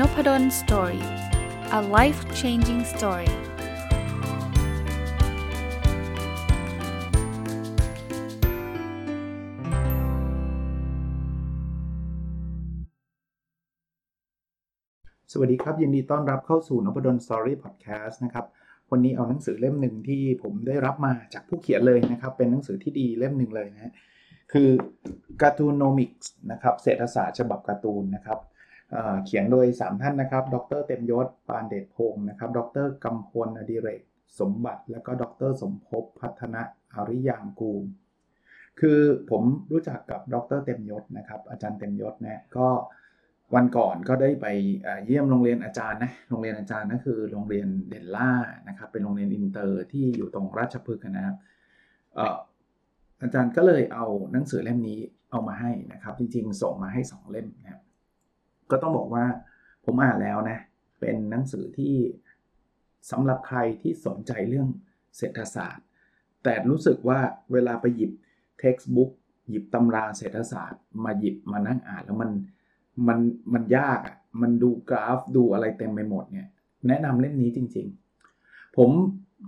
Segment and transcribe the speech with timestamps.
[0.00, 1.04] Nopadol Story
[1.78, 3.34] a life changing story ส
[15.38, 18.46] วัสดีครับ ยินดีต้อนรับเข้าสู่นพดล Story Podcast นะครับ
[18.90, 23.92] วันนี้เอาหนังสือเล่มหนึ่งที่ผมได้รับมาจากผู้เขียนเลยนะครับ เป็นหนังสือที่ดีเล่มหนึ่งเลยนะ
[24.52, 24.68] คือ
[25.42, 28.40] Cartoonomics นะครับเศรษฐศาสตร์ฉบับการ์ตูนนะครับ
[29.24, 34.02] เขียนโดย 3 ท่านนะครับ ดรเต็มยศ ปานเดชพงศ์นะครับ ดรกำพลอดิเรก
[34.40, 36.62] สมบัติ แล้วก็ดรสมภพพัฒน
[36.94, 37.84] อริยางกูล
[38.80, 39.00] คือ
[39.30, 42.68] ผมรู้จักกับดรเต็มยศนะครับ อาจารย์เต็มยศเนี่ยก็
[43.54, 44.46] วันก่อนก็ได้ไป
[45.06, 48.30] เยี่ยมโรงเรียนอาจารย์นะ โรงเรียนอาจารย์นั่นคือโรงเรียน Denla
[48.68, 51.36] นะครับ เป็นโรงเรียนอินเตอร์ที่อยู่ตรงราชพฤกษ์นะครับ
[53.22, 54.98] อาจารย์ก็เลยเอาหนังสือเล่มนี้
[55.30, 57.82] เอามาให้นะครับ จริงๆ ส่งมาให้ 2 เล่มนะครับ
[58.70, 59.24] ก็ต้องบอกว่า
[59.84, 60.58] ผมอ่านแล้วนะ
[61.00, 61.94] เป็นหนังสือที่
[63.10, 64.68] สำหรับใครที่สนใจเรื่อง
[65.16, 65.84] เศรษฐศาสตร์
[66.42, 67.20] แต่รู้สึกว่า
[67.52, 68.12] เวลาไปหยิบ
[68.62, 69.10] textbook
[69.48, 72.30] หยิบตำราเศรษฐศาสตร์ มาหยิบมานั่งอ่านแล้วมัน
[73.08, 73.18] มัน
[73.52, 76.48] มันยากอะ มันดูกราฟดูอะไรเต็มไปหมดเนี่ย
[76.88, 77.86] แนะนำเล่มนี้จริง
[78.32, 78.90] ๆ ผม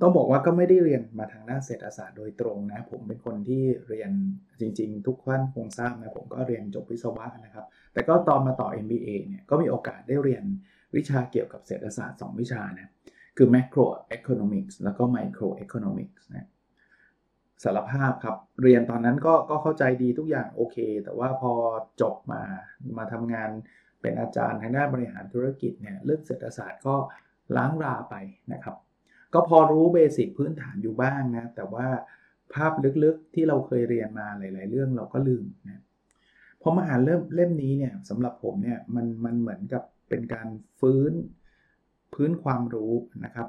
[0.00, 4.11] ต้องบอกว่าก็ไม่ได้เรียนมาทางด้านเศรษฐศาสตร์โดยตรงนะ ผมเป็นคนที่เรียน
[4.61, 10.45] จริง ๆ ทุกท่านคงทราบนะผมก็เรียนจบวิศวะนะครับ แต่ก็ตอนมาต่อ MBA เนี่ยก็มีโอกาสได้เรียน
[10.97, 12.91] วิชาเกี่ยวกับเศรษฐศาสตร์ 2 วิชานะ
[13.36, 13.86] คือ macro
[14.17, 16.48] economics แล้วก็ micro economics นะ
[17.62, 21.52] สารภาพครับ เรียนตอนนั้นก็ก็เข้าใจดีทุกอย่างโอเค แต่ว่าพอ
[22.00, 22.42] จบมา
[22.98, 23.50] มาทำงาน
[24.02, 26.97] เป็นอาจารย์ทางด้านบริหารธุรกิจเนี่ยเรื่องเศรษฐศาสตร์ก็
[27.56, 28.14] ล้างราไป
[28.52, 28.77] นะครับ
[29.34, 31.86] ก็พอรู้เบสิกพื้นฐานอยู่บ้างนะ แต่ว่า
[32.54, 32.72] ภาพ
[33.04, 35.82] ลึกๆที่เราเคยเรียนมาหลาย ๆ เรื่องเราก็ลืมนะ
[36.62, 40.48] พอมาอ่านเริ่มเล่มนี้เนี่ยสำหรับผมเนี่ยมันมันเหมือนกับเป็นการ
[40.80, 41.12] ฟื้น
[42.14, 42.92] พื้นความรู้
[43.24, 43.48] นะครับ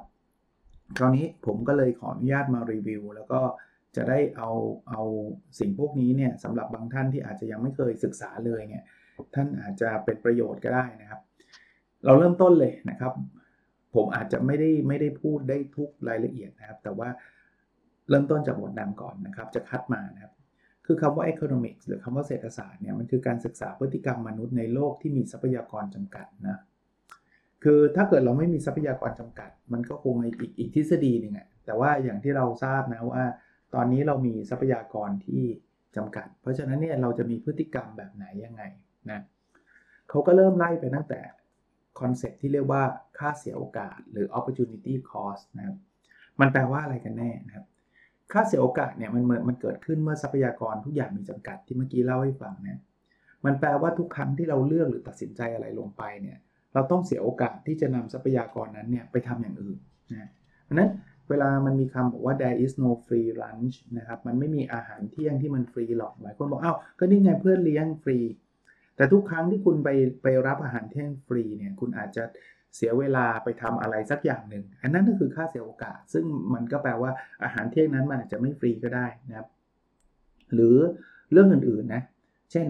[0.97, 3.41] คราวนี้ผมก็เลยขออนุญาตมารีวิว แล้วก็
[3.95, 4.51] จะได้เอา
[4.89, 5.01] เอา
[5.59, 8.83] สิ่งพวกนี้เนี่ยสำหรับบางท่านที่อาจจะยังไม่เคยศึกษาเลยเนี่ย
[9.35, 11.21] ท่านอาจจะเป็นประโยชน์ก็ได้นะครับ
[12.05, 13.13] เราเริ่มต้นเลยนะครับ
[13.95, 17.09] ผมอาจจะไม่ได้ไม่ได้พูดได้ทุกรายละเอียดนะครับ แต่ว่า
[18.09, 20.33] เริ่มต้นจากบทนำก่อนนะครับ จะคัดมานะครับ
[20.85, 26.59] คือคำว่า economics หรือคำว่าเศรษฐศาสตร์เนี่ยมันคือการศึกษาพฤติกรรมมนุษย์ในโลกที่มีทรัพยากรจำกัดนะ
[27.63, 33.23] คือถ้าเกิดเราไม่มีทรัพยากรจำกัด มันก็คงอีกอีกทฤษฎีหนึ่งอะแต่ว่าอย่างที่เราทราบนะว่า
[33.75, 35.43] ตอนนี้เรามีทรัพยากรที่
[35.95, 38.63] จำกัด เพราะฉะนั้นเนี่ยเราจะมีพฤติกรรมแบบไหนยังไง
[39.09, 39.19] นะ
[40.09, 41.19] เขาก็เริ่มไล่ไปตั้งแต่
[42.01, 42.83] concept ที่เรียกว่า
[43.17, 45.77] ค่าเสียโอกาส หรือ opportunity cost นะครับ
[46.39, 47.65] มันแปลว่าอะไรกันแน่นะครับ
[48.31, 52.81] ค่าเสียโอกาสเนี่ยมันมันเกิดขึ้นเมื่อทรัพยากรทุกอย่างมีจำกัดที่เมื่อกี้เล่าให้ฟังนะ
[53.45, 56.37] มันแปลว่าทุกครั้งที่เราเลือกหรือตัดสินใจอะไรลงไปเนี่ย
[56.73, 59.79] เราต้องเสียโอกาสที่จะนำทรัพยากรนั้นเนี่ยไปทำอย่างอื่น
[60.11, 60.29] นะ
[60.63, 60.89] เพราะนั้น
[61.29, 68.17] เวลามันมีคำบอกว่า there is no free lunch นะครับ มันไม่มีอาหารเที่ยงที่มันฟรีหรอก หลายคนบอกอ้าว ก็นี่ไงเพื่อนเลี้ยงฟรี
[68.99, 69.89] แต่ทุกครั้งที่คุณไป
[70.23, 72.23] ไปรับอาหารเที่ยงฟรีเนี่ยคุณอาจจะ
[72.75, 77.11] เสียเวลาไปทำอะไรสักอย่างหนึ่ง อันนั้นก็คือค่าเสียโอกาส ซึ่งมันก็แปลว่า
[77.43, 79.47] อาหารเที่ยงนั้นมันอาจจะไม่ฟรีก็ได้นะครับ
[80.53, 80.77] หรือ
[81.31, 82.03] เรื่องอื่นๆนะ
[82.51, 82.67] เช่น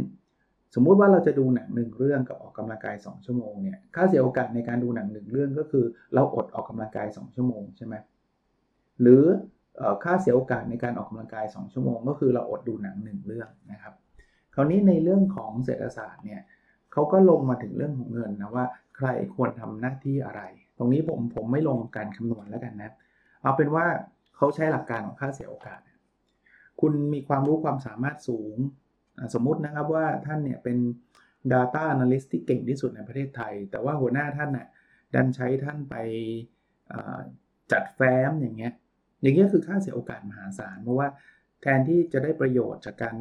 [0.75, 7.95] สมมุติว่าเราจะดูหนังหนึ่งเรื่องกับออกกำลังกาย 2 ชั่วโมงเนี่ย ค่าเสียโอกาสในการดูหนังหนึ่งเรื่องก็คือ เราอดออกกำลังกาย 2 ชั่วโมงใช่ไหม
[9.01, 9.23] หรือ
[10.03, 13.49] ค่าเสียโอกาสในการออกกำลังกาย 2 ชั่วโมง ก็คือเราอดดูหนังหนึ่งเรื่อง
[14.55, 16.41] คราวนี้ในเรื่องของเศรษฐศาสตร์เนี่ย
[16.91, 18.65] เขาก็ลงมาถึงเรื่องของเงินนะว่า
[18.97, 20.41] ใครควรทำหน้าที่อะไร
[20.77, 22.93] ตรงนี้ผมผมไม่ลงการคำนวณแล้วกันนะ
[23.41, 23.85] เอาเป็นว่า
[24.35, 25.79] เขาใช้หลักการของค่าเสียโอกาส
[26.81, 28.57] คุณมีความรู้ความสามารถสูง
[29.33, 30.77] สมมุตินะครับว่าท่านเนี่ยเป็น
[31.53, 34.67] Data Analyst ที่เก่งที่สุดในประเทศไทย แต่ว่าหัวหน้าท่านน่ะ
[35.15, 35.95] ดันใช้ท่านไป
[37.71, 38.73] จัดแฟ้มอย่างเงี้ย
[39.21, 41.07] อย่างเงี้ยคือค่าเสียโอกาสมหาศาลเพราะว่า
[41.61, 43.15] แทนที่จะได้ประโยชน์จากการ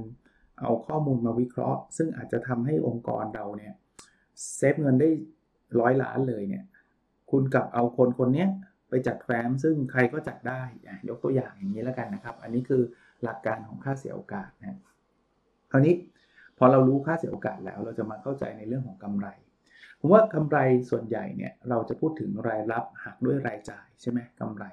[0.60, 3.74] เอาข้อมูลมาวิเคราะห์ ซึ่งอาจจะทำให้องค์กรเราเนี่ย
[4.56, 5.10] เซฟเงินได้
[5.80, 6.64] ร้อยล้านเลยเนี่ย
[7.30, 8.46] คุณกับเอาคนคนนี้
[8.88, 10.62] ไปจัดแฟ้มซึ่งใครก็จัดได้
[11.08, 12.82] ยกตัวอย่างอย่างนี้แล้วกันนะครับ อันนี้คือ
[13.22, 14.78] หลักการของค่าเสียโอกาสนะ
[15.72, 15.94] คราวนี้
[16.58, 19.28] พอเรารู้ค่าเสียโอกาสแล้วเราจะมาเข้าใจในเรื่องของกำไร
[20.00, 20.58] ผมว่ากำไร
[20.90, 24.64] ส่วนใหญ่เนี่ยเราจะพูดถึงรายรับหักด้วยรายจ่ายใช่ไหมกำไร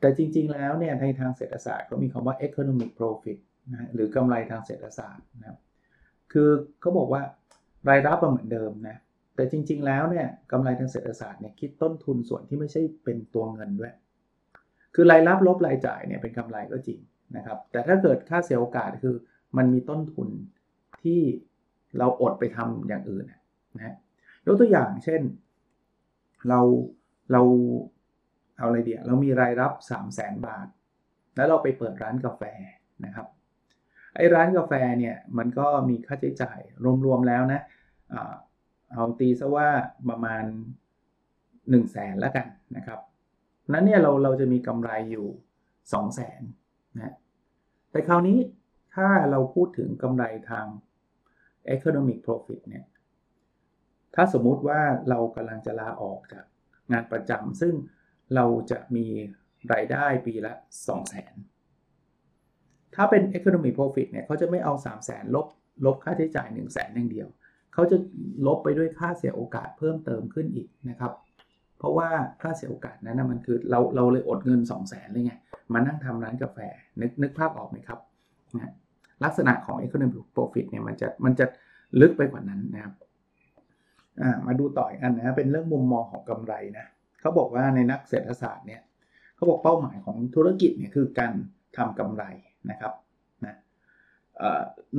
[0.00, 3.38] แต่จริงๆแล้วเนี่ยในทางเศรษฐศาสตร์ก็มีคำว่า economic profit
[3.72, 5.58] นะหรือกำไรทางเศรษฐศาสตร์นะครับ
[6.32, 6.48] คือ
[6.80, 7.22] เขาบอกว่า
[7.88, 8.96] รายรับเหมือนเดิมนะ
[9.34, 13.92] แต่จริง ๆ แล้วเนี่ยกำไรทางเศรษฐศาสตร์เนี่ยคิดต้นทุนส่วนที่ไม่ใช่เป็นตัวเงินด้วย
[14.94, 17.00] คือรายรับลบรายจ่ายเนี่ยเป็นกำไรก็จริง
[17.36, 19.14] นะครับ แต่ถ้าเกิดค่าเสียโอกาสคือ
[19.56, 20.28] มันมีต้นทุน
[21.02, 21.20] ที่
[21.98, 23.94] เราอดไปทำอย่างอื่นนะย
[24.46, 25.20] ยกตัวอย่างเช่น
[26.48, 26.60] เรา
[27.32, 27.42] เรา
[28.58, 30.66] เอาอะไรเดียเรามีรายรับ 3 0 0แสนบาท
[31.36, 32.42] แล้วเราไปเปิดร้านกาแฟ
[33.04, 33.26] นะครับ
[34.18, 36.60] ไอ้ร้านกาแฟเนี่ยมันก็มีค่าใช้จ่าย
[37.04, 37.60] รวมๆแล้วนะ
[38.92, 39.68] เอาตีซะว่า
[40.08, 40.44] ประมาณ
[41.70, 43.00] 1 0 0 0 0แสนแล้วกันนะครับ
[43.72, 45.26] นั้นเนี่ยเราเราจะมีกำไรอยู่
[45.62, 46.42] 2 0 0แสน
[46.96, 47.14] นะ
[47.90, 48.38] แต่คราวนี้
[48.94, 50.66] ถ้าเราพูดถึงกำไรทาง
[51.74, 52.84] economic profit เนี่ย
[54.14, 56.44] ถ้าสมมุติว่าเรากำลังจะลาออกจาก
[56.92, 57.74] งานประจำซึ่ง
[58.34, 59.06] เราจะมี
[59.72, 61.34] รายได้ปีละ 2 0 0แสน
[62.98, 65.46] ถ้าเป็น economic profit เนี่ยเขาจะไม่เอา 3 0 0แสนลบ
[65.84, 67.28] ลบค่าใช้จ่าย 1 0 0 0 0แสนอย่างเดียว
[67.74, 67.96] เขาจะ
[68.46, 71.12] ลบไปด้วยค่าเสียโอกาสเพิ่มเติมขึ้นอีกนะครับ
[71.78, 72.08] เพราะว่า
[72.42, 75.34] ค่าเสียโอกาสนั้นนะมันคือเราเราเลยอดเงิน 2 0 0แสนเลยไง
[75.72, 76.58] มานั่งทำร้านกาแฟ
[77.00, 77.98] นึกนึกภาพออกไหมครับ
[78.56, 78.72] นะ
[79.24, 81.46] ลักษณะของ economic profit เนี่ยมันจะมันจะ
[82.00, 82.94] ลึกไปกว่านั้นนะครับ
[84.46, 86.86] มาดูต่ออีกอันนะเป็นเรื่องมุมมองของกำไรนะ
[87.20, 88.80] เขาบอกว่าในนักเศรษฐศาสตร์เนี่ย
[89.36, 91.32] เขาบอกเป้าหมายของธุรกิจเนี่ยคือการ
[91.76, 92.24] ทำกำไร
[92.70, 92.92] นะครับ
[93.44, 93.56] นะ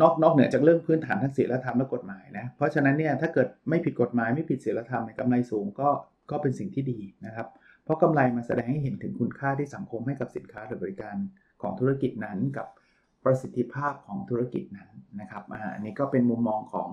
[0.01, 5.89] นอกนอกเหนือจากเรื่องพื้นฐานทางศีลธรรมและกฎหมายนะ เพราะฉะนั้นเนี่ยถ้าเกิดไม่ผิดกฎหมายไม่ผิดศีลธรรมในกำไรสูงก็
[6.31, 7.47] ก็เป็นสิ่งที่ดีนะครับ
[7.83, 11.15] เพราะกำไรมาแสดงให้เห็นถึงคุณค่าที่สังคมให้กับสินค้าหรือบริการ
[11.61, 12.67] ของธุรกิจนั้นกับ
[13.23, 14.89] ประสิทธิภาพของธุรกิจนั้น
[15.21, 16.89] นะครับอันนี้ก็เป็นมุมมองของ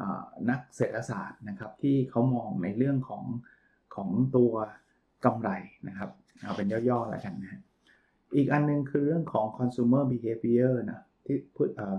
[0.00, 0.02] อ
[0.50, 3.22] นักเศรษฐศาสตร์นะครับที่เขามองในเรื่องของ
[3.94, 4.52] ของตัว
[5.24, 5.50] กำไร
[5.88, 6.10] นะครับ
[6.42, 7.60] เอาเป็นย่อๆแล้วกันนะ
[8.36, 11.36] อีกอันนึงคือเรื่องของ consumer behavior นะที่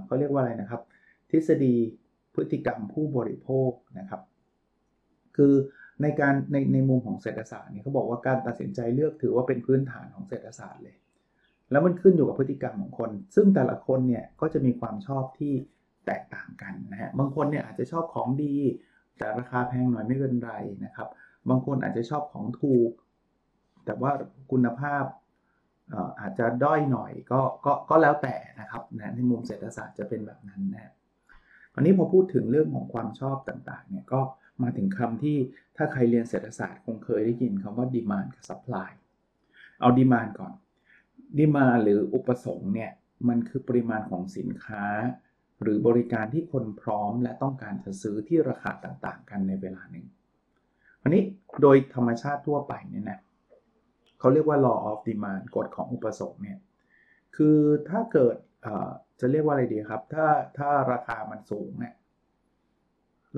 [0.06, 0.82] เขาเรียกว่าอะไรนะครับ
[1.30, 1.76] ทฤษฎี
[2.36, 4.22] พฤติกรรมผู้บริโภคนะครับ
[5.38, 5.54] คือ
[6.02, 10.96] ในการในในมุมของเศรษฐศาสตร์เนี่ยเขาบอกว่าการตัดสินใจเลือกถือว่าเป็นพื้นฐานของเศรษฐศาสตร์เลย
[11.72, 15.54] แล้วมันขึ้นอยู่กับพฤติกรรมของคน ซึ่งแต่ละคนเนี่ยก็จะมีความชอบที่
[16.06, 18.56] แตกต่างกันนะฮะบางคนเนี่ยอาจจะชอบของดี
[19.18, 20.54] แต่ราคาแพงหน่อยไม่เป็นไร
[20.86, 21.08] นะครับ
[21.50, 22.92] บางคนอาจจะชอบของถูก
[23.86, 24.12] แต่ว่า
[24.52, 25.04] คุณภาพ
[26.20, 30.94] อาจจะด้อยหน่อยก็ก็ก็แล้วแต่นะครับนะในมุมเศรษฐศาสตร์จะเป็นแบบนั้นนะ
[31.74, 34.22] วันนี้พอพูดถึงเรื่องของความชอบต่างๆเนี่ยก็
[34.64, 35.38] มาถึงคำที่
[35.78, 38.90] ถ้าใครเรียนเศรษฐศาสตร์คงเคยได้ยินคำว่า demand กับ supply
[39.80, 40.54] เอา demand ก่อน
[41.40, 42.92] demand หรืออุปสงค์เนี่ย
[43.28, 44.86] มันคือปริมาณของสินค้า
[45.62, 50.06] หรือบริการที่คนพร้อมและต้องการจะซื้อที่ราคาต่างๆ กันในเวลาหนึ่ง
[51.02, 51.24] วันนี้
[51.62, 53.20] โดยธรรมชาติทั่วไปเนี่ยนะ
[54.20, 56.60] เขาเรียกว่า law of demand กฎของอุปสงค์เนี่ย
[57.36, 57.58] คือ
[57.90, 58.36] ถ้าเกิด
[59.20, 60.28] จะเรียกว่าอะไรดีครับ ถ้า
[60.58, 61.94] ถ้าราคามันสูงเนี่ย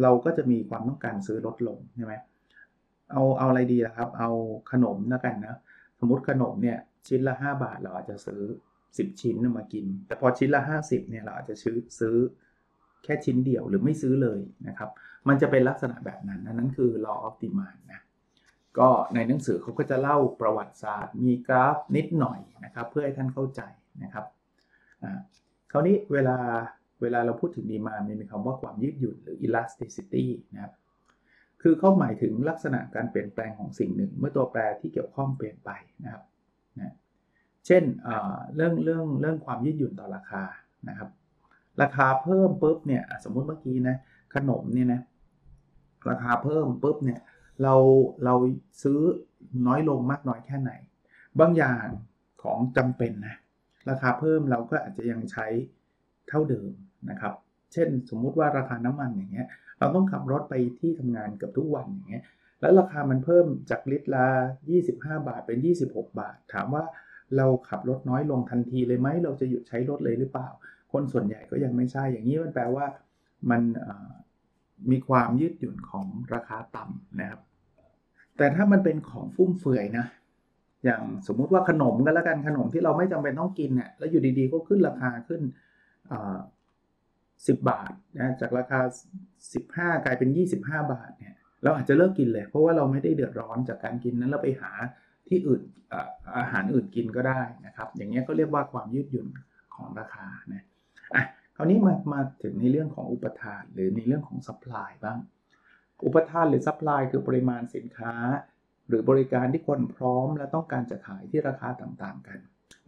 [0.02, 2.14] เราก็จะมีความต้องการซื้อลดลงใช่ไหม
[3.12, 4.32] เอาเอาอะไรดีล่ะครับ เอา
[4.72, 5.60] ขนมนะกันนะ
[6.00, 8.42] สมมติขนมเนี่ยชิ้นละ 5 บาทเราอาจจะซื้อ
[8.82, 12.16] 10 ชิ้นมากิน แต่พอชิ้นละ 50เนี่ยเราอาจจะซื้อซื้อ
[13.04, 14.90] แค่ชิ้นเดียวหรือไม่ซื้อเลยนะครับ
[15.28, 18.02] มันจะเป็นลักษณะแบบนั้น นั่นคือ law of demand นะ
[18.80, 23.62] ก็ในหนังสือเขาก็จะเล่าประวัติศาสตร์ มีกราฟนิดหน่อยนะครับ เพื่อให้ท่านเข้าใจ
[24.04, 24.26] นะครับ
[25.72, 26.38] คราวนี้เวลา
[27.02, 30.74] เวลาเราพูดถึงดีมามันมีคำว่าความยืดหยุ่นหรือ elasticity นะครับ
[31.62, 35.70] คือเขาหมายถึงลักษณะการเปลี่ยนแปลงของสิ่งหนึ่ง เมื่อตัวแปรที่เกี่ยวข้องเปลี่ยนไป
[36.04, 36.24] นะครับ
[36.80, 36.96] นะ
[37.66, 37.84] เช่น
[38.56, 40.44] เรื่องเรื่องเรื่องความยืดหยุ่นต่อราคา
[40.90, 41.10] นะครับ
[41.82, 43.96] ราคาเพิ่มปุ๊บเนี่ยสมมุติเมื่อกี้นะ
[44.36, 45.02] ขนมเนี่ยนะ
[46.10, 47.20] ราคาเพิ่มปุ๊บเนี่ย
[47.64, 47.76] เรา
[48.26, 48.36] เรา
[48.84, 49.00] ซื้อ
[49.68, 50.72] น้อยลงมากน้อยแค่ไหน
[51.40, 51.86] บางอย่าง
[52.44, 53.36] ของจำเป็นนะ
[53.90, 55.48] ราคาเพิ่มเราก็อาจจะยังใช้
[56.30, 56.72] เท่าเดิม
[57.10, 57.34] นะครับ
[57.74, 59.48] เช่นสมมุติว่าราคาน้ำมันอย่างเงี้ย
[59.80, 62.24] เราต้องขับรถไปที่ทำงานเกือบทุกวันอย่างเงี้ย
[62.62, 64.28] แล้วราคามันเพิ่มจากลิตรละ
[64.78, 65.58] 25 บาทเป็น
[65.90, 66.84] 26 บาท ถามว่า
[67.38, 70.48] เราขับรถน้อยลงทันทีเลยไหมเราจะหยุดใช้รถเลยหรือเปล่า
[70.92, 72.86] คนส่วนใหญ่ก็ยังไม่ใช่ อย่างนี้มันแปลว่า
[73.50, 73.62] มัน
[74.92, 77.42] มีความยืดหยุ่นของราคาต่ำนะครับ
[78.38, 80.06] แต่ถ้ามันเป็นของฟุ่มเฟือยนะ
[80.86, 85.42] อย่างสมมุติว่าขนมกันแล้วกันขนมที่เราไม่จำเป็นต้องกินเนี่ยแล้วอยู่ดีๆก็ขึ้นราคาขึ้น
[87.48, 88.80] สิบบาทนะจากราคา
[89.42, 91.34] 15 กลายเป็น 25 บาทเนี่ย
[91.64, 94.72] เราอาจจะเลิกกินเลยเพราะว่าเราไม่ได้เดือดร้อนจากการกินนั้นเราไปหา
[95.28, 95.62] ที่อื่น
[96.38, 99.28] อาหารอื่นกินก็ได้นะครับ อย่างเงี้ยก็เรียกว่าความยืดหยุ่น
[99.76, 100.64] ของราคานะ
[101.16, 101.24] อะ
[101.56, 105.20] คราวนี้มามาถึงในเรื่องของอุปทานหรือในเรื่องของ supply บ้าง
[106.06, 108.14] อุปทานหรือ supply คือปริมาณสินค้า
[108.88, 112.40] หรือบริการที่คนพร้อม และต้องการจะขายที่ราคาต่างๆกัน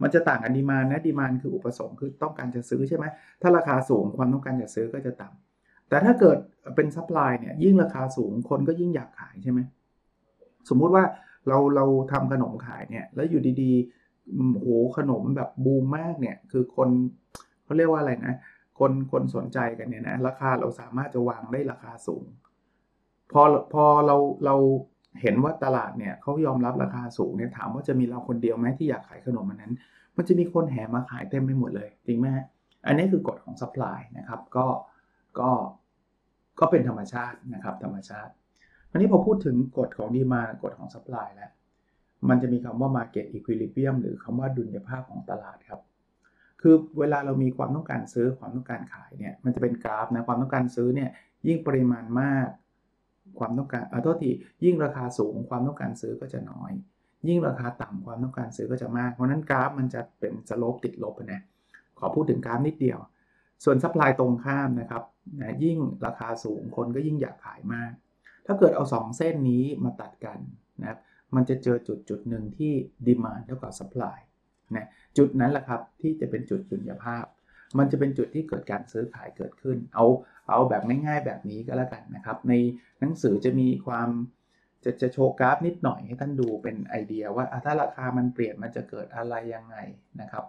[0.02, 3.04] มันจะต่างกัน demand นะ demand คืออุปสงค์คือต้องการจะซื้อใช่ไหม
[3.42, 6.38] ถ้าราคาสูงความต้องการจะซื้อก็จะต่ำแต่ถ้าเกิด
[6.76, 9.60] เป็น supply เนี่ยยิ่งราคาสูงคนก็ยิ่งอยากขายใช่ไหม
[10.68, 11.04] สมมุติว่า
[11.48, 14.66] เราเราทำขนมขายเนี่ยแล้วอยู่ดีๆโห
[14.96, 16.88] ขนมแบบบูมมากเนี่ยคือคน
[17.64, 18.36] เขาเรียกว่าอะไรนะ
[18.78, 22.24] คนคนสนใจกันเนี่ยนะราคาเราสามารถจะวางได้ราคาสูง
[23.32, 24.54] พอพอเราเรา
[25.20, 29.72] เห็นว่าตลาดเนี่ยเขายอมรับราคาสูงเนี่ยถามว่าจะมีเราคนเดียวไหมที่อยากขายขนมอันนั้น
[30.16, 32.26] มันจะมีคนแห่มาขายเต็มไปหมดเลย จริงไหม
[32.86, 34.66] อันนี้คือกฎของ supply นะครับก็
[35.38, 35.50] ก็
[36.60, 38.32] ก็เป็นธรรมชาตินะครับธรรมชาติ
[38.90, 41.50] อันนี้พอพูดถึงกฎของดีมากฎของ supply แล้ว
[42.28, 45.80] มันจะมีคำว่า market equilibrium หรือคำว่าดุลยภาพของตลาดครับ
[46.60, 51.10] คือเวลาเรามีความต้องการซื้อความต้องการขายเนี่ยมันจะเป็นกราฟนะความต้องการซื้อเนี่ย
[51.46, 52.48] ยิ่งปริมาณมาก
[53.38, 54.30] ความต้องการเอาโทษที
[54.64, 56.72] ยิ่งราคาสูงความต้องการซื้อก็จะน้อย
[57.28, 61.42] ยิ่งราคาต่ำความต้องการซื้อก็จะมาก เพราะนั้นกราฟมันจะเป็น slope ติดลบนะ
[61.98, 62.98] ขอพูดถึงกราฟนิดเดียว
[63.64, 65.02] ส่วน supply ตรงข้ามนะครับ
[65.40, 67.92] นะยิ่งราคาสูงคนก็ยิ่งอยากขายมาก
[68.46, 70.38] ถ้าเกิดเอา 2 เส้นนี้มาตัดกัน
[70.80, 70.98] นะครับ
[71.34, 72.72] มันจะเจอจุดจุดหนึ่งที่
[73.06, 74.18] demand เท่ากับ supply
[74.74, 74.88] นะ
[75.18, 77.24] จุดนั้นแหละครับที่จะเป็นจุดดุลยภาพ
[77.78, 80.06] มันจะเป็นจุดที่เกิดการซื้อขายเกิดขึ้น เอา
[80.48, 82.52] เอาแบบง่ายๆแบบนี้ก็แล้วกันนะครับ ใน
[83.00, 84.08] หนังสือจะมีความ
[84.84, 89.76] จะจะโชว์กราฟนิดหน่อยให้ท่านดูเป็นไอเดียว่าถ้าราคามันเปลี่ยนมันจะเกิดอะไรยังไง
[90.20, 90.44] นะครับ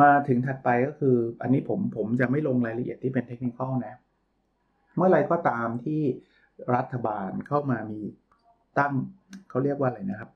[0.00, 3.94] มาถึงถัดไปก็คือ อันนี้ผมผมจะไม่ลงรายละเอียดที่เป็นเทคนิคนะ
[4.96, 6.02] เมื่อไรก็ตามที่
[6.74, 8.00] รัฐบาลเข้ามามี
[8.78, 8.94] ตั้ง
[9.48, 10.30] เขาเรียกว่าอะไรนะครับ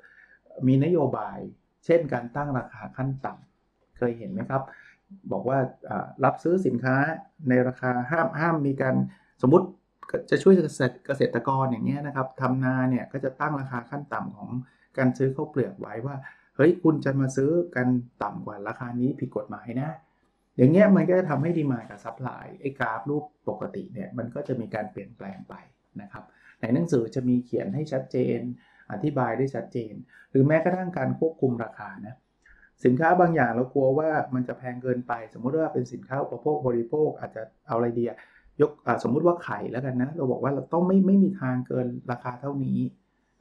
[0.67, 1.39] มีนโยบาย
[1.85, 4.63] เช่นการตั้งราคาขั้นต่ำเคยเห็นไหมครับ
[5.33, 5.59] บอกว่า
[6.25, 6.97] รับซื้อสินค้า
[7.49, 8.95] ในราคาห้ามห้ามมีการ
[9.43, 9.67] สมมติ
[10.31, 10.55] จะช่วย
[11.07, 14.51] เกษตรกรอย่างเงี้ยนะครับทำนาเนี่ยก็จะตั้งราคาขั้นต่ำของ
[14.99, 16.17] การซื้อข้าวเปลือกไว้ว่า
[16.57, 17.87] เฮ้ยคุณจะมาซื้อกัน
[18.23, 19.91] ต่ำกว่าราคานี้ผิดกฎหมายนะ
[20.57, 25.55] อย่างเงี้ยมันก็จะทำให้ demand กับ supply ไอ้กราฟรูปปกติเนี่ยมันก็จะมีการเปลี่ยนแปลงไป
[26.03, 26.25] นะครับ
[26.61, 28.41] ในหนังสือจะมีเขียนให้ชัดเจน
[28.93, 29.95] อธิบายได้ชัดเจน
[30.31, 32.17] หรือแม้กระทั่งการควบคุมราคานะ
[32.85, 38.05] สินค้าบางอย่างเรากลัวว่ามันจะแพงเกินไป สมมุติว่าเป็นสินค้าอุปโภคบริโภคอาจจะเอาอะไรดี
[38.61, 38.71] ยก
[39.03, 42.79] สมมุติว่าไข่แล้วกันนะเราบอกว่าเราต้องไม่ไม่มีทางเกินราคาเท่านี้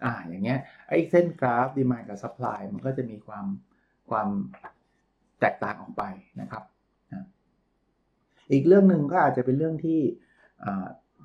[0.04, 3.46] อ่าอย่างเงี้ยไอ้เส้นกราฟ demand กับ supply มันก็จะมีความ
[4.10, 4.28] ความ
[5.40, 6.04] แตกต่างออกไป
[6.42, 6.64] นะครับ
[8.52, 10.00] อีกเรื่องหนึ่งก็อาจจะเป็นเรื่องที่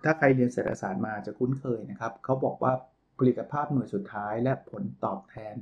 [0.05, 2.73] ถ้าใครเรียนเศรษฐศาสตร์มาจะคุ้นเคยนะครับเขาบอกว่า
[3.19, 5.55] ผลิตภาพหน่วยสุดท้ายและผลตอบแทน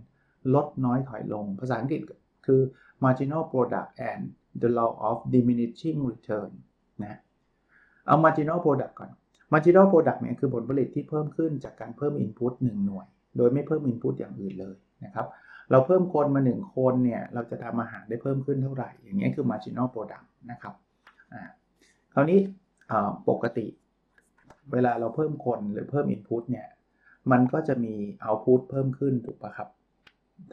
[0.55, 2.01] ลดน้อยถอยลง ภาษาอังกฤษ
[2.47, 2.61] คือ
[3.05, 4.23] marginal product and
[4.63, 6.51] the law of diminishing return
[7.03, 7.19] นะ
[8.07, 9.11] เอา marginal product ก่อน
[9.53, 13.07] marginal product เนี่ยคือผลผลิตที่เพิ่มขึ้นจากการเพิ่ม input 1 หน่วย
[13.37, 15.27] โดยไม่เพิ่ม input อย่างอื่นเลยนะครับ
[15.71, 20.75] เราเพิ่มคนมา 1 คนเนี่ยเราจะทำอาหารได้เพิ่มขึ้นเท่าไหร่ อย่างนี้คือ marginal product นะครับ
[21.33, 21.43] อ่า
[22.15, 22.39] คราวนี้
[23.29, 23.67] ปกติ
[24.73, 26.67] เวลาเราเพิ่มคนหรือเพิ่ม Input เนี่ย
[27.31, 27.95] มันก็จะมี
[28.25, 29.69] Output เพิ่มขึ้นถูกปะครับ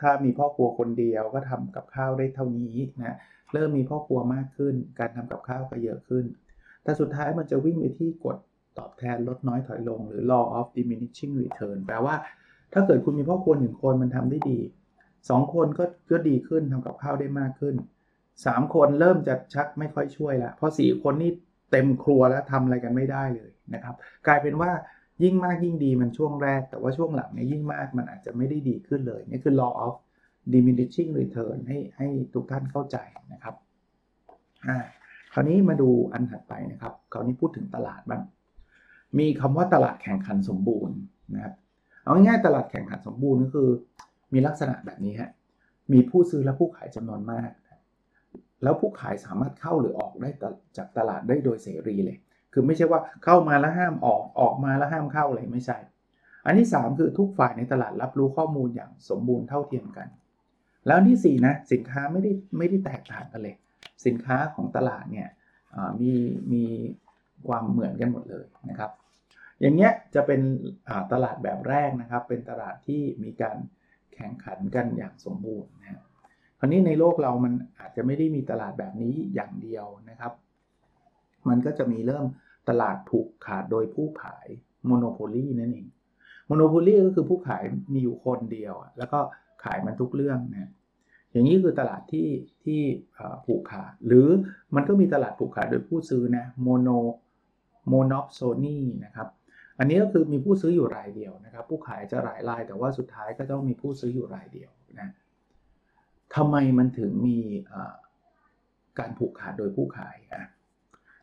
[0.01, 3.17] ถ้ามีพ่อครัวคนเดียวก็ทำกับข้าวได้เท่านี้นะ
[3.53, 6.25] เริ่มมีพ่อครัวมากขึ้น การทำกับข้าวก็เยอะขึ้น
[6.83, 8.37] แต่สุดท้ายมันจะวิ่งไปที่กฎ
[8.77, 12.15] ตอบแทนลดน้อยถอยลง หรือ law of diminishing return แปลว่า
[12.73, 14.59] ถ้าเกิดคุณมีพ่อครัวหนึ่งคนมันทำได้ดี
[15.07, 17.75] 2 คนก็ก็ดีขึ้นทำกับข้าวได้มากขึ้น
[18.25, 21.31] 3 คนเริ่มจะชักไม่ค่อยช่วยแล้วเพราะ4คนนี่
[21.71, 23.95] เต็มครัวแล้วทำอะไรกันไม่ได้เลยนะครับ
[24.27, 24.71] กลายเป็นว่า
[25.23, 29.95] ยิ่งมากยิ่งดีมันช่วงแรก แต่ว่าช่วงหลังเนี่ยยิ่งมากมันอาจจะไม่ได้ดีขึ้นเลย นี่คือ law of
[30.53, 32.97] diminishing return ให้ให้ทุกท่านเข้าใจ
[33.33, 33.55] นะครับ
[34.67, 34.77] อ่า
[35.33, 38.21] คราวนี้มาดูอันถัดไปนะครับ คราวนี้พูดถึงตลาดบ้าง
[39.19, 40.97] มีคำว่าตลาดแข่งขันสมบูรณ์
[41.35, 41.53] นะครับ
[42.03, 43.69] เอาง่ายๆตลาดแข่งขันสมบูรณ์ก็คือ
[44.33, 45.31] มีลักษณะแบบนี้ฮะ
[45.93, 47.51] มีผู้ซื้อและผู้ขายจำนวนมาก
[48.63, 50.29] แล้วผู้ขายสามารถเข้าหรือออกได้
[50.77, 52.17] จากตลาดได้โดยเสรีเลย
[52.59, 55.77] คือไม่ใช่ว่าเข้ามาแล้วห้ามออกออกมาแล้วห้ามเข้าอะไรไม่ใช่
[56.45, 60.07] อันที่ 3 คือทุกฝ่ายในตลาดรับรู้ข้อมูลอย่างสมบูรณ์เท่าเทียมกัน
[60.87, 63.55] แล้วที่4นะสินค้าไม่ได้ไม่ได้แตกต่างกันเลย
[64.05, 65.27] สินค้าของตลาดเนี่ย
[66.01, 66.11] มี
[66.53, 66.63] มี
[67.47, 68.91] ความเหมือนกันหมดเลยนะครับ
[69.61, 70.41] อย่างเงี้ยจะเป็น
[71.11, 73.57] ตลาดแบบแรกนะครับ เป็นตลาดที่มีการ
[74.13, 75.89] แข่งขันกันอย่างสมบูรณ์นะ
[76.59, 80.33] คราวนี้ในโลกเรามันอาจจะไม่ได้มีตลาดแบบนี้อย่างเดียวนะครับ
[81.49, 82.25] มันก็จะมีเริ่ม
[82.69, 84.47] ตลาดผูกขาดโดยผู้ขาย
[84.85, 85.87] monopoly นั่นเอง
[86.47, 89.19] monopoly ก็คือผู้ขายมีอยู่คนเดียว แล้วก็
[89.63, 90.71] ขายมันทุกเรื่องนะ
[91.31, 92.29] อย่างนี้คือตลาดที่
[92.63, 92.81] ที่
[93.45, 94.27] ผูกขาด หรือ
[94.75, 96.89] มันก็มีตลาดผูกขาดโดยผู้ซื้อนะ mono
[97.87, 99.27] monopsony นะครับ
[99.79, 105.09] อันนี้ก็คือมีผู้ซื้ออยู่รายเดียวนะครับ ผู้ขายจะหลายราย แต่ว่าสุดท้ายก็ต้องมีผู้ซื้ออยู่รายเดียวนะ
[106.35, 107.39] ทำไมมันถึงมี
[108.99, 110.43] การผูกขาดโดยผู้ขายอะ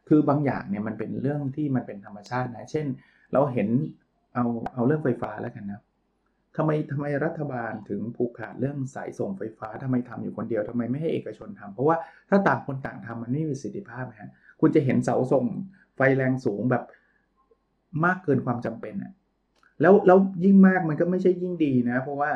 [0.09, 2.87] คือบางอย่างเนี่ยมันเป็นเรื่องที่มันเป็นธรรมชาตินะ เช่น
[3.33, 3.69] เราเห็น
[4.35, 4.45] เอา
[4.75, 5.83] เอาเรื่องไฟฟ้าแล้วกันนะ
[6.57, 11.97] ทำไมทำไมรัฐบาลถึงผูกขาดเรื่องสายส่งไฟฟ้าทำไมทำอยู่คนเดียวทำไมไม่ให้เอกชนทำเพราะว่า
[12.29, 14.31] ถ้าต่างคนต่างทำมันไม่มีประสิทธิภาพนะฮะ
[14.61, 15.45] คุณจะเห็นเสาส่ง
[15.97, 16.85] ไฟแรงสูงแบบ
[18.05, 19.13] มากเกินความจำเป็นอะ
[19.81, 22.31] แล้วแล้วยิ่งมากมันก็ไม่ใช่ยิ่งดีนะ เพราะว่า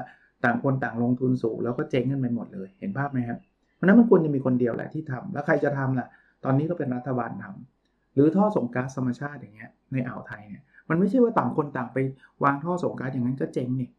[0.45, 3.39] ต่างคนต่างลงทุนสูงแล้วก็เจ๊งกันไปหมดเลยเห็นภาพไหมครับ
[3.75, 6.07] เพราะนั้นมันควรจะมีคนเดียวแหละที่ทำแล้วใครจะทำล่ะ
[6.45, 11.99] ตอนนี้ก็เป็นรัฐบาลทำหรือท่อส่งก๊าซธรรมชาติอย่างเงี้ยในอ่าวไทยเนี่ยมันไม่ใช่ว่าต่างคนต่างไป
[12.45, 13.91] วางท่อส่งก๊าซอย่างนั้นก็เจ๊งนี่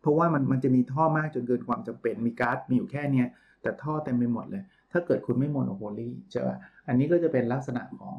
[0.00, 3.28] เพราะว่ามันมันจะมีท่อมากจนเกินความจำเป็นมีก๊าซมีอยู่แค่เนี้ย
[3.62, 4.62] แต่ท่อเต็มไปหมดเลย
[4.92, 6.56] ถ้าเกิดคุณไม่โมโนโพลีใช่ป่ะ
[6.88, 8.18] อันนี้ก็จะเป็นลักษณะของ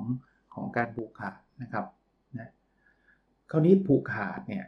[0.54, 1.86] ของการผูกขาดนะครับ
[2.38, 2.50] นะ
[3.52, 4.66] คราวนี้ผูกขาดเนี่ย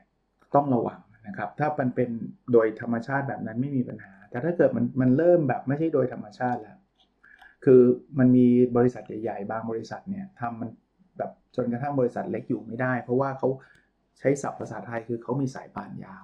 [0.56, 2.10] ต้องระวังนะครับ ถ้ามันเป็น
[2.54, 6.78] โดยธรรมชาติแบบนั้นไม่มีปัญหา แต่ถ้าเกิดมันมันเริ่มแบบไม่ใช่โดยธรรมชาติแล้ว
[7.66, 7.82] คือ
[8.20, 8.48] มันมี
[8.78, 10.70] บริษัทใหญ่ๆ บางบริษัทเนี่ยทำมัน
[11.18, 13.50] แบบจนกระทั่งบริษัทเล็กอยู่ไม่ได้ เพราะว่าเขา
[14.20, 16.24] ใช้ศัพท์ภาษาไทยคือเขามีสายปานยาว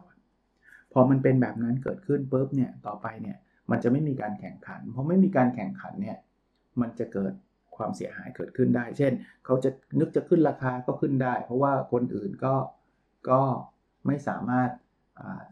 [0.94, 3.38] พอมันเป็นแบบนั้นเกิดขึ้นปุ๊บเนี่ยต่อไปเนี่ย
[3.72, 6.18] มันจะไม่มีการแข่งขันเพราะไม่มีการแข่งขันเนี่ย
[6.82, 7.34] มันจะเกิด
[7.76, 9.12] ความเสียหายเกิดขึ้นได้ เช่น
[9.46, 12.56] เขาจะนึกจะขึ้นราคาก็ขึ้นได้ เพราะว่าคนอื่นก็
[13.30, 13.42] ก็
[14.08, 14.70] ไม่สามารถ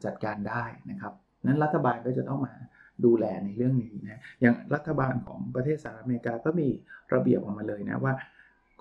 [0.05, 1.13] จัดการได้นะครับ
[1.45, 2.53] นั้นรัฐบาลก็จะต้องมา
[3.05, 6.67] ดูแลในเรื่องนี้นะอย่างรัฐบาลของประเทศสหรัฐอเมริกาก็มี
[7.13, 8.13] ระเบียบออกมาเลยนะว่า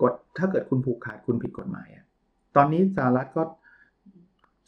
[0.01, 2.05] กฎถ้าเกิดคุณผูกขาดคุณผิดกฎหมายอะ
[2.55, 3.43] ตอนนี้สหรัฐก็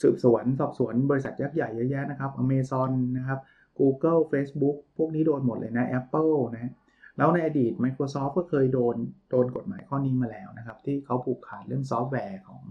[0.02, 3.40] สืบสวนสอบสวนบริษัทยักษ์ใหญ่เยอะแยะนะครับ Amazon นะครับ
[3.80, 6.72] Google Facebook พวกนี้โดนหมดเลยนะ Apple นะ
[7.18, 8.96] แล้วในอดีต Microsoft ก็เคยโดน
[9.30, 12.62] โดนกฎหมายข้อนี้มาแล้วนะครับ ที่เขาผูกขาดเรื่องซอฟต์แวร์ของ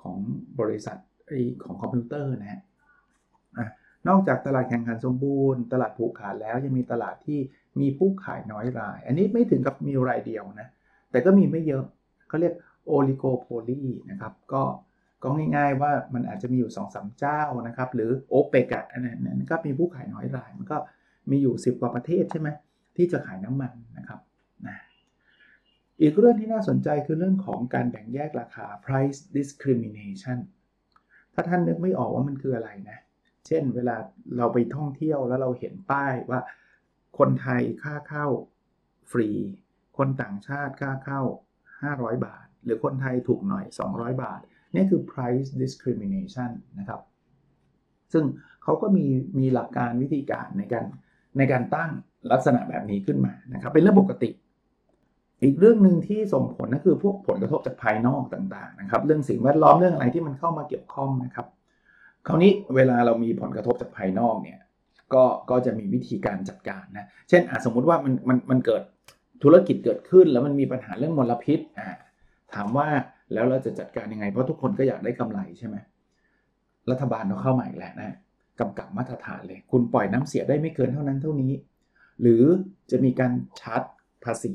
[0.00, 0.16] ของ
[0.60, 0.96] บริษัท
[1.64, 2.60] ของคอมพิวเตอร์นะฮะ
[4.08, 7.40] นอกจากตลาดแข่งขันสมบูรณ์ ตลาดผูกขาดแล้วยังมีตลาดที่
[7.80, 10.68] มีผู้ขายน้อยราย อันนี้ไม่ถึงกับมีรายเดียวนะ
[11.10, 11.84] แต่ก็มีไม่เยอะ
[12.28, 12.54] เขาเรียก
[12.86, 14.62] oligopoly นะครับ ก็
[15.22, 20.76] ก็ง่ายๆว่ามันอาจจะมีอยู่2อสเจ้านะครับ หรือโอเปกอะอันนั้นก็มีผู้ขายน้อยราย มันก็
[21.30, 22.48] มีอยู่ 10 กว่าประเทศใช่ไหม
[22.96, 24.20] ที่จะขายน้ำมันนะครับ
[24.66, 24.76] นะ
[26.00, 30.38] อีกเรื่องที่น่าสนใจคือเรื่องของการแบ่งแยกราคา price discrimination
[31.34, 33.96] ถ้าท่านนึกไม่ออกว่ามันคืออะไรนะเเช่น เวลา
[34.36, 36.40] เราไปท่องเที่ยวแล้วเราเห็นป้ายว่า
[37.18, 38.26] คนไทยค่าเข้า
[39.10, 39.28] ฟรี
[39.98, 41.20] คนต่างชาติค่าเข้า
[41.70, 44.40] 500 บาท หรือคนไทยถูกหน่อย 200 บาท
[44.74, 47.00] นี่คือ price discrimination นะครับ
[48.12, 48.24] ซึ่ง
[48.62, 49.06] เขาก็มี
[49.38, 50.84] มีหลักการวิธีการในการ
[51.38, 51.90] ในการตั้ง
[52.32, 54.30] ลักษณะแบบนี้ขึ้นมานะครับเป็นเรื่องปกติ
[55.42, 61.46] อีกเรื่องหนึ่งที่ส่งผลก็คือพวกผลกระทบจากภายนอกต่างๆนะครับ เรื่องสิ่งแวดล้อมเรื่องอะไรที่มันเข้ามาเกี่ยวข้องนะครับ
[62.26, 64.58] คราวนี้เวลาเรามีผลกระทบจากภายนอกเนี่ย
[65.14, 68.82] ก็ก็จะมีวิธีการจัดการนะ เช่นสมมุติว่ามันมันมันเกิด
[69.42, 71.88] ธุรกิจเกิดขึ้น แล้วมันมีปัญหาเรื่องมลพิษอ่า
[72.54, 72.88] ถามว่า
[73.32, 75.76] แล้วเราจะจัดการยังไง เพราะทุกคนก็อยากได้กำไรใช่ไหม
[76.90, 78.16] รัฐบาลต้องเข้ามาอีกแล้วนะ
[78.60, 81.52] กำกับมาตรฐานเลย คุณปล่อยน้ำเสียได้ไม่เกินเท่านั้นเท่านี้
[82.20, 82.42] หรือ
[82.90, 83.82] จะมีการชาร์จ
[84.24, 84.54] ภาษี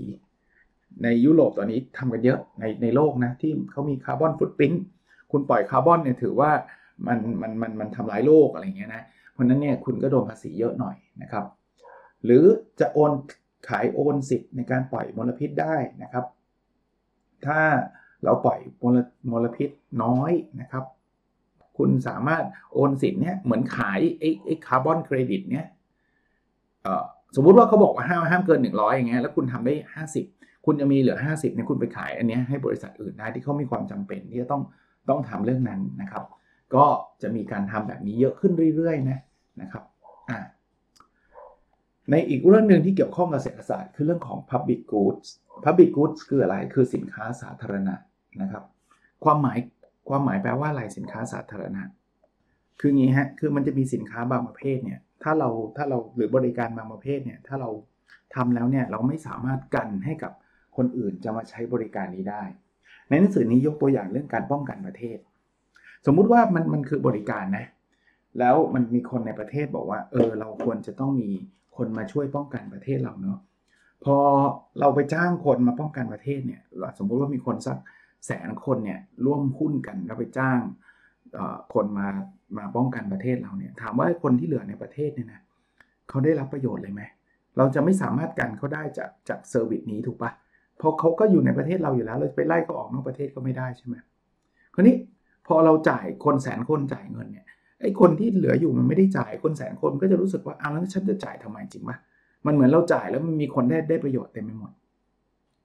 [1.04, 4.74] ในยุโรปตอนนี้ทำกันเยอะในในโลกนะที่เขามีคาร์บอนฟุตปิ้น
[5.32, 6.52] คุณปล่อยคาร์บอนเนี่ยถือว่า
[7.08, 11.46] มันมันมันมันทำลายโลกอะไรเงี้ยนะเพราะนั้นเนี่ยคุณก็โดนภาษีเยอะหน่อยนะครับ
[12.26, 12.44] หรือ
[12.80, 13.12] จะโอน
[13.70, 16.26] ขายโอนสิทธิ์ในการปล่อยมลพิษได้นะครับ
[17.46, 17.60] ถ้า
[18.24, 18.98] เราปล่อยมล
[19.32, 19.70] มลพิษ
[20.04, 20.32] น้อย
[20.62, 20.84] นะครับ
[21.78, 25.68] คุณสามารถโอนสิทธิ์เนี่ยเหมือนขายไอ้ไอ้คาร์บอนเครดิตเนี่ย
[27.36, 29.74] สมมุติว่าเขาบอกว่าห้ามห้ามเกิน 100อย่างเงี้ยแล้วคุณทำได้
[30.18, 34.62] 50 คุณจะมีเหลือ 50เนี่ยคุณไปขายอันนี้ให้บริษัทอื่นได้ที่เขามีความจำเป็นที่จะต้อง
[35.10, 36.24] ต้องทำเรื่องนั้นนะครับ
[36.76, 36.86] ก็
[37.22, 39.20] จะมีการทำแบบนี้เยอะขึ้นเรื่อยๆนะ
[39.62, 39.84] นะครับ
[40.30, 40.40] อ่า
[42.12, 45.28] ในอีกเรื่องหนึ่งที่เกี่ยวข้องกับเศรษฐศาสตร์คือเรื่องของ public goods
[45.66, 47.96] public goods คืออะไรคือสินค้าสาธารณะ
[48.42, 48.64] นะครับ
[49.24, 49.58] ความหมาย
[50.10, 51.84] ความหมายแปลว่าอะไรสินค้าสาธารณะ
[52.80, 57.70] คืองี้ฮะคือมันจะมีสินค้าบางประเภทเนี่ยถ้าเราถ้าเราหรือบริการบางประเภทเนี่ยถ้าเรา
[58.36, 60.32] ทำแล้วเนี่ยเราไม่สามารถกันให้กับ
[60.78, 62.44] คนอื่นจะมาใช้บริการนี้ได้
[63.10, 65.18] ในหนังสือนี้ยกตัวอย่างเรื่องการป้องกันประเทศ
[66.06, 67.66] สมมุติว่ามันมันคือบริการนะ
[68.40, 71.30] แล้วมันมีคนในประเทศบอกว่า เออ เราควรจะต้องมี
[71.78, 73.40] คนมาช่วยป้องกันประเทศเราเนาะ
[74.04, 74.18] พอ
[74.80, 76.62] เราไปจ้างคนมาป้องกันประเทศเนี่ย
[76.98, 77.78] สมมุติว่ามีคนสัก
[78.26, 80.60] แสนคนเนี่ยร่วมหุ้นกันแล้วไปจ้าง
[81.74, 82.08] คนมา
[82.58, 85.42] มาป้องกันประเทศเราเนี่ย ถามว่าคนที่เหลือในประเทศเนี่ยนะ
[86.10, 87.02] เขาได้รับประโยชน์เลยไหม
[87.58, 90.32] เราจะไม่สามารถกันเขาได้จากจากเซอร์วิสนี้ถูกปะ
[90.78, 93.96] เพราะเขาก็อยู่ในประเทศเราอยู่แล้ว เราไปไล่เขาออกนอกประเทศก็ไม่ได้ใช่ไหม
[94.74, 94.96] คราวนี้
[95.48, 97.46] พอเราจ่ายคนแสนคนจ่ายเงินเนี่ย
[97.82, 101.98] ไอ้คนที่เหลืออยู่มันไม่ได้จ่ายคนแสนคนก็จะรู้สึกว่าอ้าวแล้วฉันจะจ่ายทำไมจริงปะ
[102.46, 104.72] มันเหมือนเราจ่ายแล้วมันมีคนได้ได้ประโยชน์เต็มไปหมด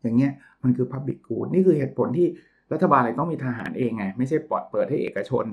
[0.02, 2.28] อย่างเงี้ยมันคือ Public Good นี่คือเหตุผลที่
[2.72, 5.44] รัฐบาลเลยต้องมีทหารเองไง ไม่ใช่ปล่อยเปิดให้เอกชน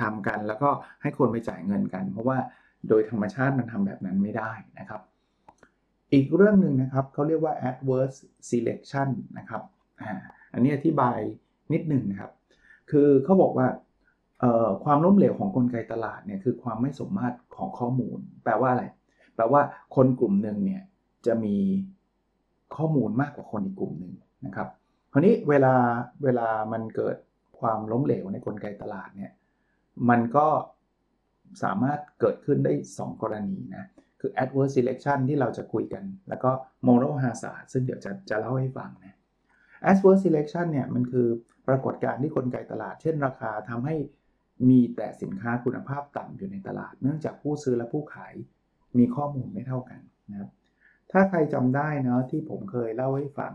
[0.00, 0.70] ทำกัน แล้วก็
[1.02, 2.38] ให้คนไปจ่ายเงินกัน เพราะว่า
[2.88, 5.00] โดยธรรมชาติมันทำแบบนั้นไม่ได้นะครับ
[6.12, 8.18] อีกเรื่องหนึ่งนะครับเขาเรียกว่า adverse
[8.48, 9.62] selection นะครับ
[10.00, 10.12] อ่า
[10.52, 11.18] อันนี้อธิบาย
[11.72, 12.30] นิดหนึ่งนะครับ
[12.90, 13.68] คือเขาบอกว่า
[14.84, 18.84] ความล้มเหลวของกลไกตลาดเนี่ยคือความไม่สมมาตรของข้อมูล แปลว่าอะไร
[19.34, 19.62] แปลว่า
[19.96, 20.82] คนกลุ่มหนึ่งเนี่ย
[21.26, 21.56] จะมี
[22.76, 24.12] ข้อมูลมากกว่าคนอีกกลุ่มหนึ่ง
[24.46, 24.68] นะครับ
[25.12, 25.74] คราวนี้เวลา
[26.24, 27.16] เวลามันเกิด
[27.60, 29.32] ความล้มเหลวในกลไกตลาดเนี่ย
[30.10, 30.46] มันก็
[31.62, 33.88] สามารถเกิดขึ้นได้ 2 กรณีนะ
[34.20, 36.50] คือ adverse selection ที่เราจะคุยกัน แล้วก็
[36.86, 39.16] moral hazard ซึ่งเดี๋ยวจะจะเล่าให้ฟังนะ
[39.90, 41.26] adverse selection เนี่ยมันคือ
[41.68, 43.96] ปรากฏการณ์ที่กลไกตลาด เช่นราคาทำให้
[44.68, 48.34] มีแต่สินค้าคุณภาพต่ำอยู่ในตลาด เนื่องจากผู้ซื้อและผู้ขาย
[48.98, 50.50] มีข้อมูลไม่เท่ากันนะครับ
[51.12, 53.54] ถ้าใครจำได้นะที่ผมเคยเล่าให้ฟัง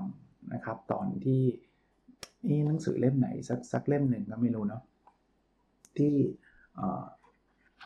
[0.53, 1.43] นะครับ ตอนที่
[2.49, 4.83] นี่หนังสือเล่มไหนสักสักเล่มหนึ่งก็ไม่รู้เนาะ
[5.97, 6.13] ที่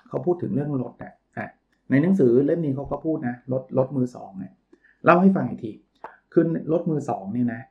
[0.07, 1.13] เขาพูดถึงเรื่องรถอะ
[1.89, 4.53] ในหนังสือเล่มนี้เขาก็พูดนะรถรถมือสองเนี่ย
[5.05, 5.71] เล่าให้ฟังอีกที
[6.33, 7.61] คือรถมือสองเนี่ยนะ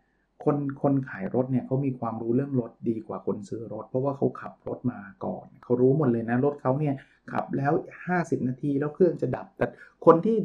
[0.44, 6.94] คนคนขายรถเนี่ยเขามีความรู้เรื่องรถดีกว่าคนซื้อรถ เพราะว่าเขาขับรถมาก่อนเขารู้หมดเลยนะรถเขาเนี่ย
[7.32, 7.72] ขับแล้ว
[8.08, 9.66] 50 นาทีแล้วเครื่องจะดับ แต่
[10.06, 10.36] คนที่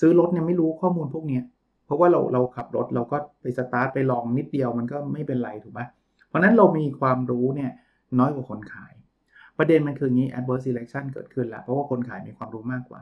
[0.00, 1.40] ซื้อรถเนี่ยไม่รู้ข้อมูลพวกนี้
[1.86, 5.80] เพราะว่าเราเราขับรถเราก็ไปสตาร์ทไปลองนิดเดียวมันก็ไม่เป็นไรถูกไหม
[6.28, 7.70] เพราะนั้นเรามีความรู้เนี่ย
[8.18, 8.92] น้อยกว่าคนขาย
[9.58, 13.00] ประเด็นมันคืองี้ adverse selection เกิดขึ้นแล้วเพราะว่าคนขายมีความรู้มากกว่า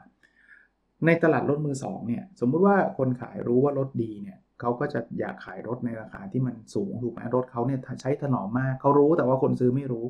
[1.07, 10.05] ในตลาดรถมือสองเนี่ยสมมุติว่าคนขายรู้ว่ารถดีเนี่ย เขาก็จะอยากขายรถในราคาที่มันสูงถูกไหมรถเขาเนี่ยใช้ถนอมมากเขารู้แต่ว่าคนซื้อไม่รู้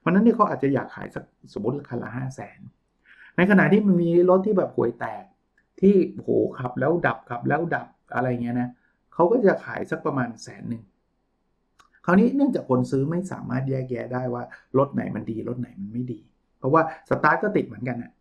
[0.00, 2.60] เพราะนั้นเนี่ยเขาอาจจะอยากขายสักสมมติราคาละห้าแสน
[3.36, 5.24] ในขณะที่มันมีรถที่แบบห่วยแตก
[5.80, 8.68] ที่โหขับแล้วดับขับแล้วดับอะไรเงี้ยนะ
[9.14, 10.82] เขาก็จะขายสักประมาณแสนหนึ่ง
[12.04, 14.42] คราวนี้เนื่องจากคนซื้อไม่สามารถแยกแยะได้ว่า
[14.78, 16.20] รถไหนมันดีรถไหนมันไม่ดี
[16.58, 18.12] เพราะว่าสตาร์ทก็ติดเหมือนกันนะนะ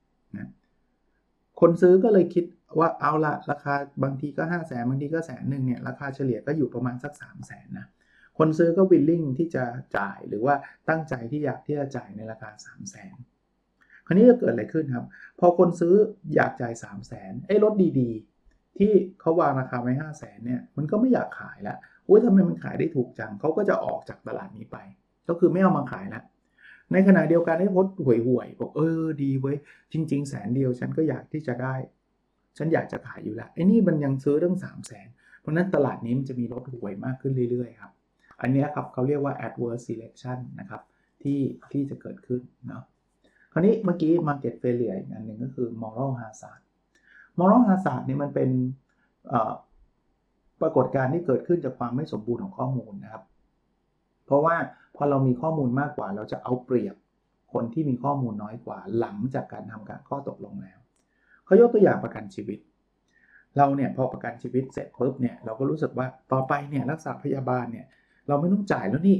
[1.62, 2.46] คนซื้อก็เลยคิด
[2.80, 7.88] ว่าเอาละราคาบางทีก็5้าแสนบางทีก็แสนหนึ่งเนี่ยราคาเฉลี่ยก็อยู่ประมาณสัก3ามแสนนะ
[8.38, 9.64] คนซื้อก็วิลลิ่งที่จะ
[9.98, 10.56] จ่ายหรือว่า
[10.90, 13.16] ตั้งใจที่อยากที่จะจ่ายในราคา3ามแสน
[14.06, 15.06] คราวนี้จะเกิดอะไรขึ้นครับ
[15.40, 15.96] พอคนซื้อ
[16.36, 24.78] อยากจ่าย3ามแสนไอ้รถดีๆ ที่เขาวางราคาไว้5้าแสนเนี่ยมันก็ไม่อยากขายแล้วโอ้ยทำไมมันขายได้ถูกจังเขาก็จะออกจากตลาดนี้ไป
[25.28, 26.24] ก็คือไม่เอามาขายแล้ว
[26.94, 29.58] ในขณะเดียวกันให้พดห่วยห่วยบอกเออดีเว้ย
[29.94, 31.76] จริง ๆ แสนเดียวฉันก็อยากที่จะได้
[32.58, 35.08] ฉันอยากจะขายอยู่ล้วไอ้นี่มันยังซื้อเรื่อง3 0 0แสน
[35.40, 37.92] เพราะนั้นตลาดนี้มันจะมีรถหวยมากขึ้นเรื่อยๆครับ
[38.42, 40.82] อันนี้ครับเขาเรียกว่า adverse selection นะครับ
[41.22, 41.40] ที่
[41.72, 42.84] ที่จะเกิดขึ้นเนาะ
[43.52, 46.62] คราวนี้เมื่อกี้ market failure อีกอันหนึ่งก็คือ moral hazard
[47.40, 48.50] moral hazard นี่มันเป็น
[50.62, 53.24] ปรากฏการณ์ที่เกิดขึ้นจากความไม่สมบูรณ์ของข้อมูลนะครับ
[54.26, 54.56] เพราะว่า
[54.96, 56.96] พอเรามีข้อมูลมากกว่า เราจะเอาเปรียบ
[57.54, 60.80] คนที่มีข้อมูลน้อยกว่า หลังจากการทำการข้อตกลงแล้ว
[61.46, 62.60] เขายกตัวอย่างประกันชีวิต
[63.58, 67.86] เราเนี่ยพอประกันชีวิตเสร็จปุ๊บเนี่ยเราก็รู้สึกว่าต่อไปเนี่ยรักษาพยาบาลเนี่ย
[68.28, 69.18] เราไม่ต้องจ่ายแล้วนี่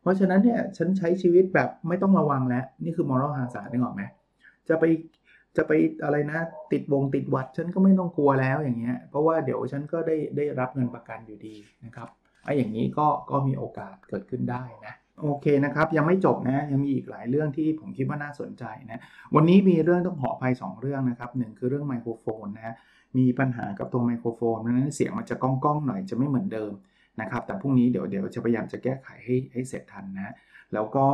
[0.00, 4.02] เพราะฉะนั้นเนี่ยฉันใช้ชีวิตแบบไม่ต้องระวังแล้ว นี่คือมอรัลฮาสาได้หรอไหม
[4.68, 4.84] จะไป
[5.56, 5.72] จะไป
[6.04, 6.38] อะไรนะ
[6.72, 12.08] ติดวงติดวัดฉันก็ไม่ต้องกลัวแล้วอย่างเงี้ยเพราะว่าเดี๋ยวฉันก็ได้ได้รับเงินประกันอยู่ดีนะครับ
[12.46, 19.00] ไอ้อย่างนี้ก็ก็มีโอกาสเกิดขึ้นได้นะโอเคนะครับ ยังไม่จบนะ ยังมีอีกหลายเรื่องที่ผมคิดว่าน่าสนใจนะ
[19.34, 22.74] วันนี้มีเรื่องต้องขออภัย 2 เรื่องนะครับหนึ่งคือเรื่องไมโครโฟนนะ
[23.16, 26.72] มีปัญหากับตัวไมโครโฟนนั้นเสียงมันจะก้องก้องหน่อยจะไม่เหมือนเดิม
[27.20, 30.34] นะครับ แต่พรุ่งนี้เดี๋ยวเดี๋ยวจะพยายามจะแก้ไขให้ให้เสร็จทันนะ
[30.74, 31.06] แล้วก็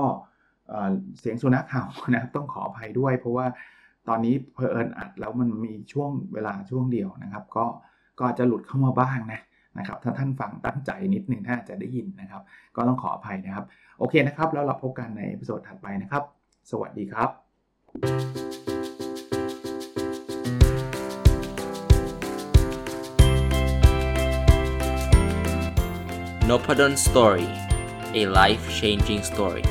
[1.21, 3.47] เสียงสุนัขเห่านะต้องขออภัยด้วย เพราะว่า
[4.09, 7.67] ตอนนี้เพอเอิญอัดแล้วมันมีช่วงเวลาช่วงเดียวนะครับ ก็
[8.21, 9.41] ก็จะหลุดเข้ามาบ้างนะ
[9.79, 12.43] นะครับถ้าท่านฟังตั้งใจนิดนึงถ้าจะได้ยินนะครับ
[12.77, 13.67] ก็ต้องขออภัยนะครับ
[13.99, 16.23] โอเคนะครับ แล้วเราพบกันในเอพิโซดถัดไปนะครับ
[16.71, 17.31] สวัสดีครับ
[26.49, 27.49] n o p a d o n Story
[28.21, 29.65] a life changing story